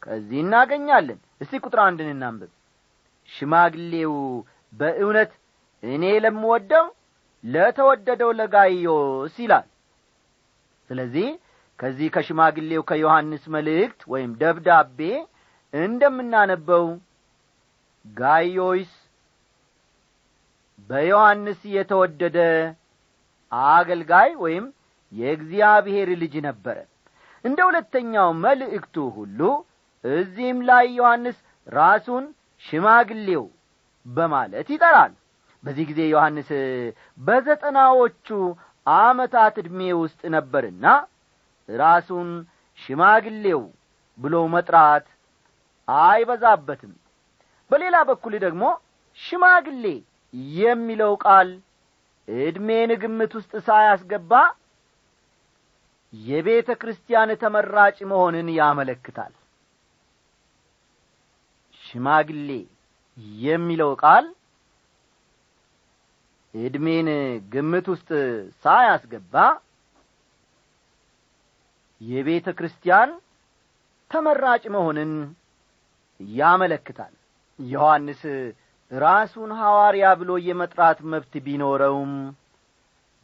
ከዚህ 0.02 0.38
እናገኛለን። 0.44 1.18
እስቲ 1.42 1.60
ቁጥር 1.64 1.80
አንድን 1.86 2.08
እናንብብ። 2.14 2.50
ሽማግሌው 3.28 4.14
በእውነት 4.72 5.32
እኔ 5.82 6.04
ለምወደው 6.24 6.86
ለተወደደው 7.44 8.30
ለጋይዮስ 8.38 9.34
ይላል። 9.42 9.66
ስለዚህ 10.90 11.28
ከዚህ 11.78 12.08
ከሽማግሌው 12.14 12.82
ከዮሐንስ 12.88 13.42
መልእክት 13.54 14.00
ወይም 14.12 14.30
ደብዳቤ 14.40 14.98
እንደምናነበው 15.72 16.86
ጋዮይስ 18.04 18.92
በዮሐንስ 20.90 21.60
የተወደደ 21.74 22.38
አገልጋይ 23.72 24.30
ወይም 24.42 24.64
የእግዚአብሔር 25.12 26.08
ልጅ 26.22 26.34
ነበረ። 26.46 26.76
እንደ 27.44 27.58
ሁለተኛው 27.68 28.28
መልእክቱ 28.44 28.96
ሁሉ 29.16 29.40
እዚህም 30.04 30.58
ላይ 30.68 30.86
ዮሐንስ 30.98 31.38
ራሱን 31.66 32.24
ሽማግሌው 32.62 33.44
በማለት 34.08 34.68
ይጠራል። 34.74 35.12
በዚህ 35.64 35.84
ጊዜ 35.90 36.00
ዮሐንስ 36.10 36.50
በዘጠናዎቹ 37.20 38.28
አመታት 38.86 39.54
ዕድሜ 39.62 39.80
ውስጥ 40.00 40.20
ነበርና 40.34 40.84
ራሱን 41.68 42.28
ሽማግሌው 42.78 43.62
ብሎ 44.18 44.34
መጥራት 44.54 45.06
አይበዛበትም። 45.88 46.92
በሌላ 47.70 47.96
በኩል 48.10 48.34
ደግሞ 48.44 48.64
ሽማግሌ 49.18 49.84
የሚለው 50.56 51.12
ቃል 51.24 51.48
ዕድሜን 52.28 52.90
ግምት 53.02 53.32
ውስጥ 53.38 53.52
ሳያስገባ 53.66 54.32
የቤተ 56.12 56.70
ክርስቲያን 56.80 57.30
ተመራጭ 57.42 57.98
መሆንን 58.10 58.48
ያመለክታል። 58.58 59.32
ሽማግሌ 61.82 62.50
የሚለው 63.42 63.90
ቃል 64.02 64.26
ዕድሜን 66.54 67.08
ግምት 67.52 67.86
ውስጥ 67.92 68.10
ሳያስገባ 68.64 69.34
የቤተ 72.00 72.48
ክርስቲያን 72.58 73.10
ተመራጭ 74.10 74.64
መሆንን 74.74 75.12
ያመለክታል። 76.20 77.14
ዮሐንስ 77.58 78.22
ራሱን 78.90 79.50
ሐዋርያ 79.60 80.06
ብሎ 80.20 80.30
የመጥራት 80.46 80.98
መብት 81.12 81.32
ቢኖረውም 81.46 82.12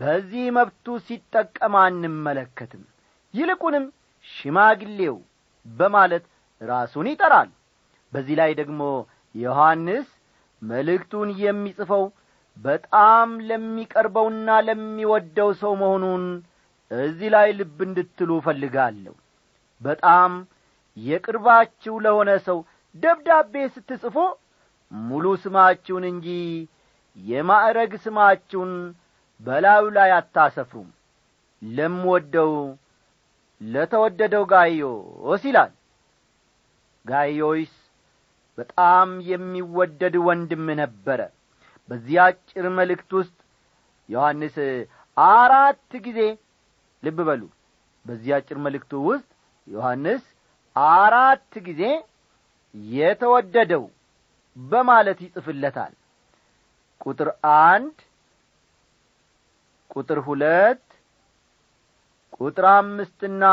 በዚህ 0.00 0.44
መብቱ 0.56 0.96
ሲጠቀም 1.06 1.74
አንመለከትም። 1.82 2.82
ይልቁንም 3.34 3.84
ሽማግሌው 4.26 5.16
በማለት 5.66 6.24
ራሱን 6.60 7.06
ይጠራል። 7.10 7.50
በዚህ 8.12 8.34
ላይ 8.40 8.50
ደግሞ 8.60 8.80
ዮሐንስ 9.34 10.06
መልእክቱን 10.62 11.30
የሚጽፈው 11.42 12.04
በጣም 12.56 13.28
ለሚቀርበውና 13.48 14.48
ለሚወደው 14.66 15.50
ሰው 15.62 15.72
መሆኑን 15.80 16.24
እዚህ 16.90 17.28
ላይ 17.34 17.48
ልብ 17.58 17.78
እንድትሉ 17.86 18.30
እፈልጋለሁ። 18.40 19.14
በጣም 19.80 20.32
የቅርባችሁ 20.96 21.94
ለሆነ 22.04 22.30
ሰው 22.46 22.58
ደብዳቤ 22.94 23.54
ስትጽፉ 23.74 24.16
ሙሉ 24.92 25.26
ስማችሁን 25.42 26.04
እንጂ 26.10 26.28
የማዕረግ 27.16 27.92
ስማችሁን 28.04 28.72
በላዩ 29.40 29.84
ላይ 29.96 30.10
አታሰፍሩም። 30.18 30.90
ለምወደው 31.62 32.52
ለተወደደው 33.60 34.44
ጋዮስ 34.52 35.42
ይላል። 35.48 35.72
ጋዮይስ 37.04 37.74
በጣም 38.58 39.08
የሚወደድ 39.30 40.14
ወንድም 40.26 40.66
ነበረ። 40.80 41.20
በዚህ 41.88 42.16
አጭር 42.24 42.66
መልእክት 42.78 43.10
ውስጥ 43.18 43.36
ዮሐንስ 44.08 44.56
አራት 45.16 45.92
ጊዜ 46.06 46.20
ልብ 47.02 47.18
በሉ። 47.28 47.42
በዚህ 48.06 48.30
አጭር 48.36 48.58
መልእክቱ 48.64 48.92
ውስጥ 49.08 49.28
ዮሐንስ 49.66 50.24
አራት 50.96 51.52
ጊዜ 51.66 51.82
የተወደደው 52.94 53.84
በማለት 54.56 55.18
ይጽፍለታል። 55.24 55.92
ቁጥር 57.00 57.28
አንድ 57.62 57.96
ቁጥር 59.94 60.18
ሁለት 60.26 60.84
ቁጥር 62.38 62.66
አምስትና 62.72 63.44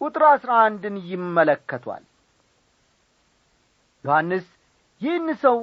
ቁጥር 0.00 0.22
አስራ 0.30 0.52
አንድን 0.64 0.96
ይመለከቷል 1.10 2.02
ዮሐንስ 4.04 4.46
ይህን 5.02 5.28
ሰው 5.42 5.56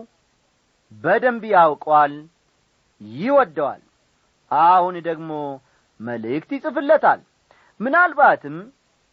በደንብ 0.92 1.44
ያውቀዋል 1.54 2.14
ይወደዋል። 3.02 3.82
አሁን 4.52 4.96
ደግሞ 5.08 5.32
መልእክት 6.00 6.50
ይጽፍለታል። 6.56 7.20
ምናልባትም 7.80 8.56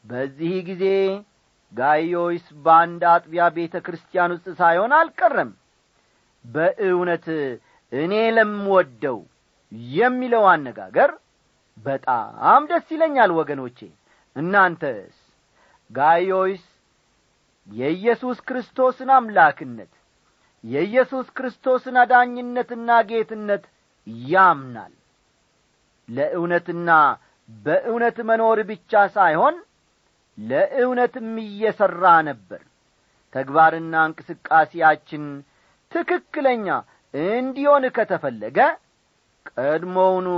በዚህ 0.04 0.54
ጊዜ 0.68 0.84
ጋዮይስ 1.72 2.46
በአንድ 2.64 3.02
አጥቢያ 3.12 3.44
ቤተ 3.56 3.76
ክርስቲያን 3.86 4.34
ውስጥ 4.34 4.48
ሳይሆን 4.60 4.92
አልቀረም። 4.98 5.50
በእውነት 6.44 7.26
እኔ 7.92 8.12
ለምወደው 8.36 9.18
የሚለው 9.94 10.44
አነጋገር 10.52 11.10
በጣም 11.78 12.62
ደስ 12.70 12.86
ይለኛል 12.94 13.30
ወገኖቼ። 13.38 13.78
እናንተስ? 14.36 15.14
ጋዮይስ 15.90 16.64
የኢየሱስ 17.68 18.38
ክርስቶስን 18.48 19.10
አምላክነት 19.16 19.92
የኢየሱስ 20.64 21.26
ክርስቶስን 21.36 21.96
አዳኝነትና 22.02 22.90
ጌትነት 23.10 23.64
ያምናል። 24.28 24.92
ለእውነትና 26.08 26.90
በእውነት 27.48 28.16
መኖር 28.28 28.58
ብቻ 28.70 29.02
ሳይሆን 29.16 29.56
ለእውነትም 30.38 31.34
እየሠራ 31.44 32.04
ነበር። 32.28 32.62
ተግባርና 33.32 33.94
እንቅስቃሴያችን 34.08 35.24
ትክክለኛ 35.92 36.68
እንዲሆን 37.14 37.84
ከተፈለገ 37.96 38.58
ቀድሞውኑ 39.50 40.28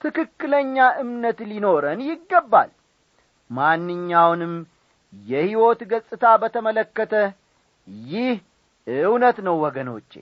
ትክክለኛ 0.00 0.76
እምነት 1.02 1.38
ሊኖረን 1.50 2.00
ይገባል። 2.08 2.70
ማንኛውንም 3.50 4.54
የሕይወት 5.12 5.80
ገጽታ 5.90 6.24
በተመለከተ 6.42 7.14
ይህ 8.06 8.34
እውነት 8.86 9.38
ነው 9.46 9.56
ወገኖቼ። 9.64 10.12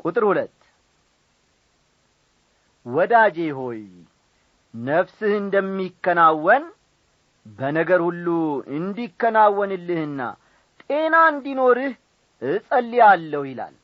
ቁጥር 0.00 0.24
ሁለት 0.28 0.54
ወዳጄ 2.86 3.38
ሆይ 3.58 3.80
ነፍስህ 4.74 5.32
እንደሚከናወን 5.40 6.64
በነገር 7.46 8.00
ሁሉ 8.06 8.26
እንዲከናወንልህና 8.78 10.20
ጤና 10.82 11.16
እንዲኖርህ 11.32 11.92
እጸልያለሁ 12.42 13.42
ይላል። 13.48 13.74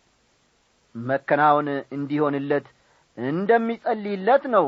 መከናወን 0.95 1.69
እንዲሆንለት 1.97 2.67
እንደሚጸልይለት 3.19 4.45
ነው 4.55 4.67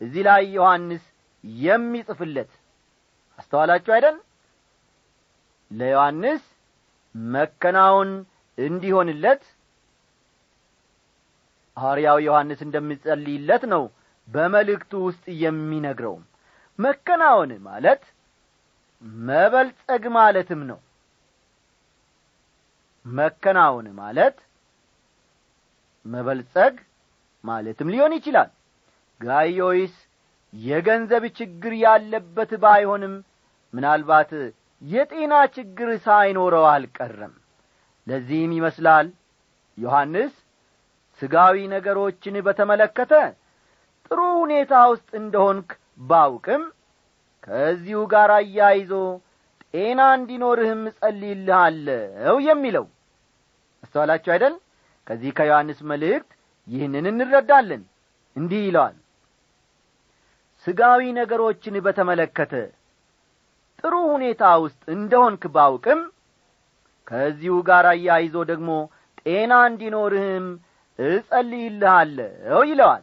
እዚህ 0.00 0.22
ላይ 0.28 0.42
ዮሐንስ 0.56 1.04
የሚጽፍለት። 1.62 2.50
አስተዋላችሁ 3.38 3.92
አይደል 3.96 4.16
ለዮሐንስ 5.72 6.42
መከናወን 7.14 8.10
እንዲሆንለት 8.58 9.42
ሐዋርያው 11.76 12.18
ዮሐንስ 12.26 12.60
እንደሚጸልይለት 12.66 13.62
ነው 13.72 13.82
በመልእክቱ 14.28 14.92
ውስጥ 15.06 15.24
የሚነግረውም 15.44 16.22
መከናወን 16.78 17.52
ማለት 17.68 18.02
መበልጸግ 19.26 20.04
ማለትም 20.16 20.60
ነው። 20.70 20.78
መከናወን 23.06 23.86
ማለት 24.00 24.36
መበልጸግ 26.06 26.74
ማለትም 27.44 27.90
ሊሆን 27.92 28.12
ይችላል። 28.18 28.50
ጋዮይስ 29.20 29.94
የገንዘብ 30.54 31.24
ችግር 31.38 31.72
ያለበት 31.84 32.50
ባይሆንም 32.62 33.14
ምናልባት 33.74 34.30
የጤና 34.82 35.34
ችግር 35.56 35.90
ሳይኖረው 36.06 36.64
አልቀረም። 36.70 37.34
ለዚህም 38.06 38.52
ይመስላል 38.58 39.08
ዮሐንስ 39.78 40.32
ሥጋዊ 41.20 41.56
ነገሮችን 41.74 42.36
በተመለከተ 42.46 43.12
ጥሩ 44.06 44.20
ሁኔታ 44.40 44.72
ውስጥ 44.92 45.10
እንደሆንክ 45.20 45.68
ባውቅም 46.08 46.62
ከዚሁ 47.44 48.00
ጋር 48.12 48.30
አያይዞ 48.36 48.92
ጤና 49.74 50.00
እንዲኖርህም 50.16 50.82
እጸልይልሃለሁ 50.90 52.34
የሚለው 52.48 52.86
አስተዋላችሁ 53.82 54.30
አይደል? 54.34 54.54
ከዚህ 55.06 55.30
ከዮሐንስ 55.38 55.78
መልእክት 55.90 56.28
ይህንን 56.68 57.06
እንረዳለን። 57.12 57.82
እንዲህ 58.36 58.60
ይለዋል። 58.66 58.96
ሥጋዊ 60.66 61.02
ነገሮችን 61.18 61.76
በተመለከተ 61.86 62.52
ጥሩ 63.84 63.94
ሁኔታ 64.12 64.42
ውስጥ 64.64 64.82
እንደሆንክ 64.94 65.42
ባውቅም 65.54 66.00
ከዚሁ 67.06 67.54
ጋር 67.68 67.86
አያይዞ 67.92 68.36
ደግሞ 68.50 68.70
ጤና 69.20 69.52
እንዲኖርህም 69.70 70.46
እጸልይልሃለሁ 70.98 72.60
ይለዋል። 72.70 73.02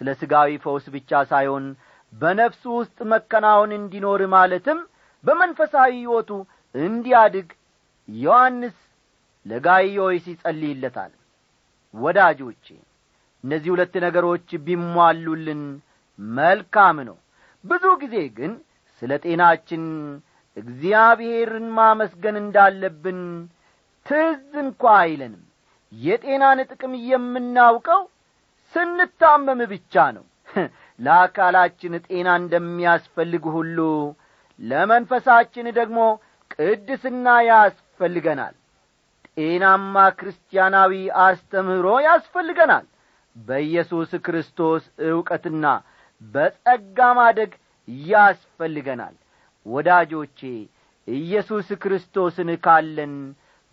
ስለ 0.00 0.08
ሥጋዊ 0.20 0.50
ፈውስ 0.64 0.84
ብቻ 0.94 1.10
ሳይሆን 1.30 1.64
በነፍሱ 2.12 2.62
ውስጥ 2.80 2.98
መከናወን 3.12 3.72
እንዲኖር 3.78 4.20
ማለትም 4.34 4.78
በመንፈሳዊ 5.24 5.90
ሕይወቱ 5.98 6.30
እንዲያድግ 6.74 7.48
ዮሐንስ 8.08 8.76
ለጋይዮይስ 9.46 10.24
ይጸልይለታል 10.32 11.12
ወዳጆቼ 11.94 12.66
እነዚህ 13.44 13.70
ሁለት 13.74 13.94
ነገሮች 14.06 14.48
ቢሟሉልን 14.66 15.62
መልካም 16.38 16.96
ነው። 17.08 17.16
ብዙ 17.64 17.84
ጊዜ 18.02 18.16
ግን 18.38 18.52
ስለ 19.02 19.12
ጤናችን 19.24 19.84
እግዚአብሔርን 20.56 21.66
ማመስገን 21.76 22.36
እንዳለብን 22.42 23.20
ትዝ 24.06 24.38
እንኳ 24.62 24.82
አይለንም። 25.00 25.42
የጤናን 25.92 26.58
ጥቅም 26.70 26.94
የምናውቀው 27.10 28.02
ስንታመም 28.74 29.60
ብቻ 29.72 29.94
ነው። 30.16 30.24
ለአካላችን 30.98 31.92
ጤና 32.06 32.28
እንደሚያስፈልግ 32.40 33.44
ሁሉ 33.56 33.78
ለመንፈሳችን 34.60 35.66
ደግሞ 35.78 35.98
ቅድስና 36.54 37.26
ያስፈልገናል። 37.48 38.54
ጤናማ 39.36 39.96
ክርስቲያናዊ 40.18 40.92
አስተምህሮ 41.24 41.88
ያስፈልገናል። 42.06 42.86
በኢየሱስ 43.36 44.10
ክርስቶስ 44.26 44.84
ዕውቀትና 45.08 45.66
በጸጋ 46.22 46.98
ማደግ 47.18 47.50
ያስፈልገናል። 48.08 49.14
ወዳጆቼ 49.66 50.40
ኢየሱስ 51.08 51.68
ክርስቶስን 51.82 52.50
ካለን 52.64 53.14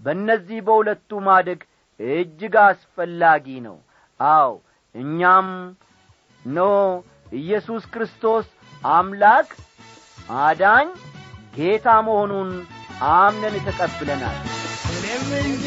በእነዚህ 0.02 0.60
በሁለቱ 0.68 1.20
ማደግ 1.26 1.60
እጅግ 2.00 2.56
አስፈላጊ 2.64 3.46
ነው። 3.66 3.78
አው 4.20 4.52
እኛም 4.96 5.50
ኖ 6.46 6.60
ኢየሱስ 7.40 7.84
ክርስቶስ 7.94 8.48
አምላክ 8.92 9.50
አዳኝ 10.42 10.88
ጌታ 11.56 11.88
መሆኑን 12.08 12.52
አምነን 13.14 13.56
ተቀብለናል። 13.68 14.38
እኔም 14.94 15.28
እንጂ 15.42 15.66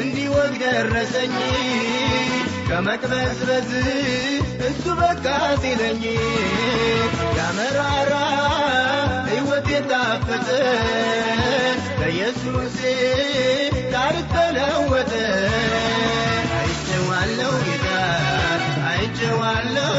እንዲወግ 0.00 0.52
ደረሰኝ 0.62 1.34
ከመቅበዝበዝ 2.72 3.70
እሱ 4.68 4.84
በቃ 5.00 5.24
ሲለኝ 5.62 6.02
ያመራራ 7.38 8.12
ሕይወት 9.26 9.66
የጣፈጠ 9.72 10.48
በኢየሱሴ 11.98 12.78
ታሪክ 13.94 14.30
ተለወጠ 14.36 15.12
አይቼዋለሁ 16.60 17.52
ጌታ 17.66 17.88
አይቼዋለሁ 18.92 19.92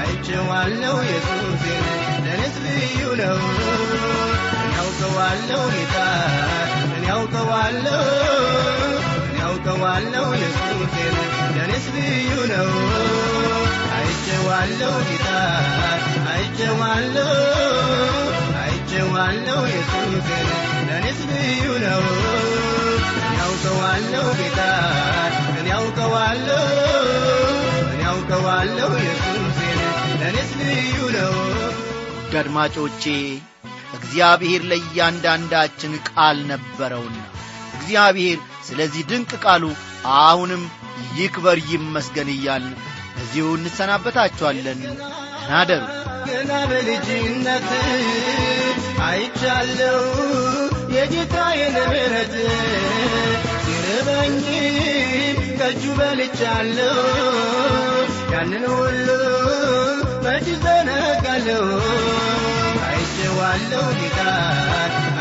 አይቼዋለሁ 0.00 0.94
ኢየሱሴ 1.06 1.64
ለእኔስ 2.26 2.56
ልዩ 2.66 3.02
ነው 3.22 3.40
እኔ 4.58 4.74
ያውቀዋለሁ 4.76 5.62
ጌታ 5.76 5.96
እኔ 6.88 7.04
ያውቀዋለሁ 7.08 8.04
እኔ 9.48 9.50
ያውቀዋለሁ 9.50 10.24
ኢየሱሴን 10.36 11.14
ለእኔስ 11.54 11.84
ልዩ 11.94 12.30
ነው። 12.50 12.70
አይቼዋለሁ 13.96 14.94
ጌታ 15.08 15.28
አይቼዋለሁ 16.32 17.30
አይቼዋለሁ 18.62 19.60
ኢየሱሴን 19.70 20.48
ለእኔስ 20.88 21.20
ልዩ 21.30 21.64
ነው። 21.84 22.02
ያውቀዋለሁ 23.38 24.26
ጌታ 24.40 24.60
እኔ 25.52 25.66
ያውቀዋለሁ 25.70 26.66
እኔ 27.84 28.00
ያውቀዋለሁ 28.02 28.92
ልዩ 30.60 30.98
ነው። 31.16 31.34
ውድ 32.18 32.36
አድማጮቼ 32.36 33.02
እግዚአብሔር 33.94 34.62
ለእያንዳንዳችን 34.70 35.92
ቃል 36.08 36.38
ነበረውና 36.46 37.18
እግዚአብሔር 37.78 38.38
ስለዚህ 38.68 39.02
ድንቅ 39.10 39.30
ቃሉ 39.44 39.64
አሁንም 40.18 40.62
ይክበር 41.18 41.58
ይመስገን 41.70 42.28
እያልን 42.34 42.74
በዚሁ 43.14 43.46
እንሰናበታችኋለን። 43.58 44.80
ናደሩ 45.50 45.82
ገና 46.28 46.52
በልጅነት 46.70 47.68
አይቻለሁ 49.08 50.00
የጌታዬን 50.94 51.76
ምሕረት 51.84 52.34
ሲርበኝ 53.64 54.36
ከእጁ 55.60 55.84
በልቻለሁ። 55.98 56.98
ያንን 58.32 58.64
ሁሉ 58.72 59.08
መች 60.24 60.46
ዘነጋለሁ። 60.64 61.64
አይቼዋለሁ 62.88 63.84
ጌታ 64.00 64.20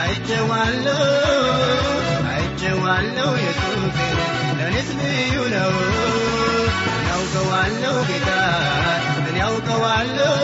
አይቼዋለሁ 0.02 1.00
አይቼዋለሁ 2.90 3.30
ኢየሱሴን 3.40 4.18
ለእኔስ 4.60 4.90
ልዩ 5.00 5.36
ነው። 5.54 5.74
ያውቀዋለሁ 7.10 7.96
ጌታ 8.10 8.30
እኔ 9.22 9.36
ያውቀዋለሁ 9.40 10.36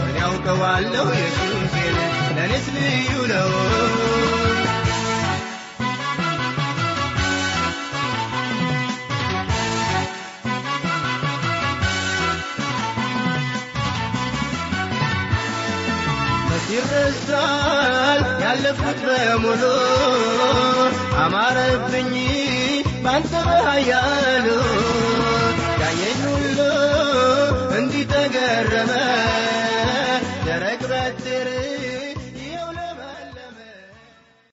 እኔ 0.00 0.16
ያውቀዋለሁ 0.20 1.06
ኢየሱሴን 1.16 1.96
ለእኔስ 2.36 2.66
ልዩ 2.76 3.12
ነው 3.32 3.50
ይረሳል 16.74 18.22
ያለፉት 18.42 19.00
በሙሉ 19.06 19.62
አማረብኝ 21.24 22.12
ባንተ 23.04 23.32
በኃያሉ። 23.48 24.46
ያየኝ 25.82 26.20
ሁሉ 26.26 26.58
እንዲህ 27.78 28.04
ተገረመ 28.12 28.92